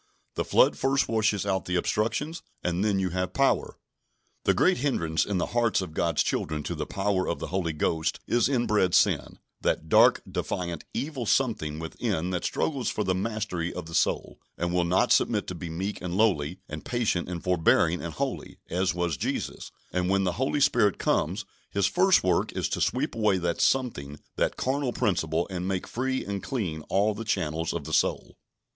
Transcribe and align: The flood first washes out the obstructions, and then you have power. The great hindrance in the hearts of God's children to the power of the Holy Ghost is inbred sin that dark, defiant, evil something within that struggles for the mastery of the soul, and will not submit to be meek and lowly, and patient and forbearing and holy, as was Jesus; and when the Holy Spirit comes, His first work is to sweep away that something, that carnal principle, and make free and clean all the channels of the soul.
The 0.33 0.43
flood 0.43 0.75
first 0.79 1.07
washes 1.07 1.45
out 1.45 1.65
the 1.65 1.75
obstructions, 1.75 2.41
and 2.63 2.83
then 2.83 2.97
you 2.97 3.09
have 3.11 3.35
power. 3.35 3.77
The 4.45 4.55
great 4.55 4.77
hindrance 4.77 5.25
in 5.27 5.37
the 5.37 5.45
hearts 5.53 5.79
of 5.79 5.93
God's 5.93 6.23
children 6.23 6.63
to 6.63 6.73
the 6.73 6.87
power 6.87 7.27
of 7.27 7.37
the 7.37 7.49
Holy 7.53 7.71
Ghost 7.71 8.19
is 8.25 8.49
inbred 8.49 8.95
sin 8.95 9.37
that 9.61 9.89
dark, 9.89 10.23
defiant, 10.27 10.85
evil 10.95 11.27
something 11.27 11.77
within 11.77 12.31
that 12.31 12.43
struggles 12.45 12.89
for 12.89 13.03
the 13.03 13.13
mastery 13.13 13.71
of 13.71 13.85
the 13.85 13.93
soul, 13.93 14.39
and 14.57 14.73
will 14.73 14.85
not 14.85 15.11
submit 15.11 15.45
to 15.45 15.53
be 15.53 15.69
meek 15.69 16.01
and 16.01 16.17
lowly, 16.17 16.57
and 16.67 16.83
patient 16.83 17.29
and 17.29 17.43
forbearing 17.43 18.01
and 18.01 18.15
holy, 18.15 18.57
as 18.71 18.95
was 18.95 19.17
Jesus; 19.17 19.71
and 19.93 20.09
when 20.09 20.23
the 20.23 20.31
Holy 20.41 20.61
Spirit 20.61 20.97
comes, 20.97 21.45
His 21.69 21.85
first 21.85 22.23
work 22.23 22.51
is 22.53 22.69
to 22.69 22.81
sweep 22.81 23.13
away 23.13 23.37
that 23.37 23.61
something, 23.61 24.19
that 24.35 24.57
carnal 24.57 24.93
principle, 24.93 25.45
and 25.51 25.67
make 25.67 25.85
free 25.85 26.25
and 26.25 26.41
clean 26.41 26.81
all 26.89 27.13
the 27.13 27.23
channels 27.23 27.71
of 27.71 27.83
the 27.83 27.93
soul. 27.93 28.35